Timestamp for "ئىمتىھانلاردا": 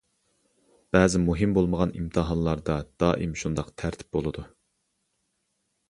1.99-2.79